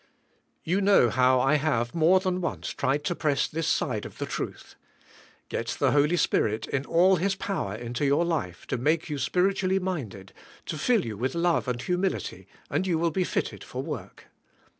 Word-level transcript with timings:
You 0.63 0.81
know 0.81 1.11
how 1.11 1.39
I 1.39 1.57
have, 1.57 1.93
more 1.93 2.19
than 2.19 2.41
once, 2.41 2.71
tried 2.71 3.03
to 3.03 3.13
press 3.13 3.47
this 3.47 3.67
side 3.67 4.03
of 4.03 4.17
the 4.17 4.25
truth. 4.25 4.73
Get 5.47 5.77
the 5.79 5.91
Holy 5.91 6.17
Spirit, 6.17 6.65
in 6.65 6.85
all 6.85 7.17
His 7.17 7.35
power, 7.35 7.75
into 7.75 8.03
your 8.03 8.25
life, 8.25 8.65
to 8.65 8.79
make 8.79 9.11
you 9.11 9.19
spiritually 9.19 9.79
THK 9.79 9.83
hkave; 9.83 9.83
ni.y 9.83 9.93
trkasurk. 9.93 10.09
159 10.09 10.19
minded, 10.25 10.33
to 10.65 10.77
fill 10.79 11.05
you 11.05 11.17
with 11.17 11.35
love 11.35 11.67
and 11.67 11.81
humility, 11.83 12.47
and 12.71 12.87
you 12.87 12.97
will 12.97 13.11
be 13.11 13.23
fitted 13.23 13.63
for 13.63 13.83
work. 13.83 14.25